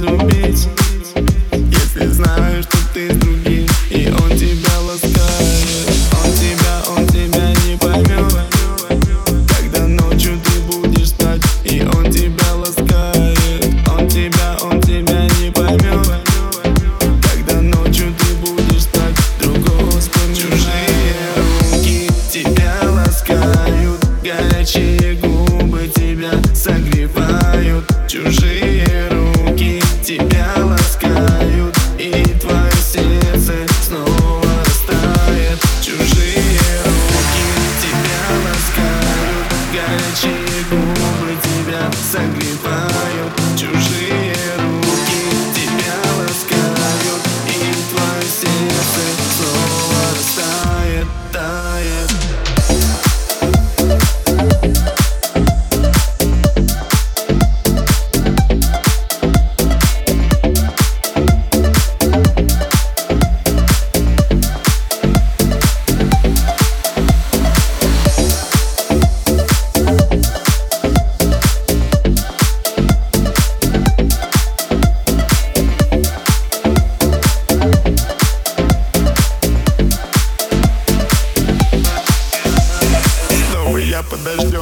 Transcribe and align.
no 0.00 0.35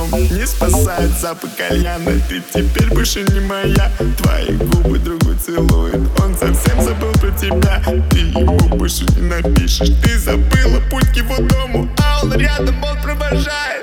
днем 0.08 0.38
Не 0.38 0.47
спасает 0.47 1.10
запах 1.20 1.50
кальяна. 1.56 2.12
Ты 2.28 2.42
теперь 2.52 2.88
больше 2.88 3.22
не 3.22 3.41
моя. 3.41 3.91
Твои 4.19 4.52
губы 4.56 4.98
другу 4.98 5.34
целуют 5.34 5.97
Он 6.22 6.34
совсем 6.36 6.80
забыл 6.83 7.12
про 7.12 7.30
тебя. 7.33 7.83
Ты 8.10 8.19
ему 8.19 8.58
больше 8.77 9.05
не 9.16 9.22
напишешь. 9.22 9.91
Ты 10.02 10.19
забыла 10.19 10.80
путь 10.91 11.08
к 11.08 11.16
его 11.16 11.36
дому. 11.36 11.88
А 11.98 12.20
он 12.22 12.32
рядом, 12.34 12.82
он 12.82 13.00
провожает. 13.02 13.73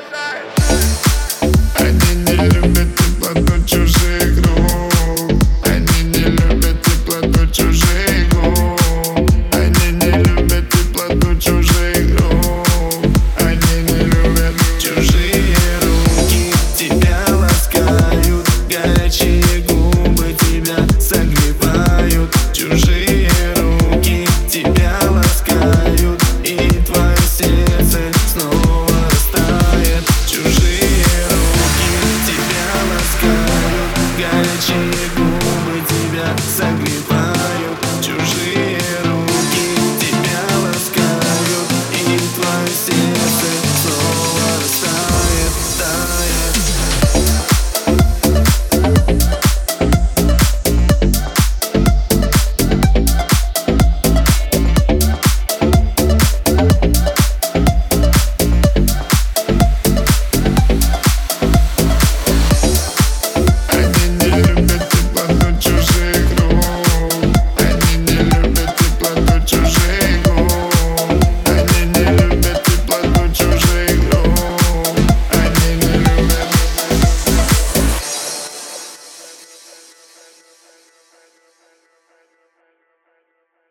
you. 19.20 19.41